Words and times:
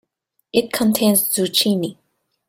It 0.51 0.73
contains 0.73 1.21
Zucchini. 1.31 1.95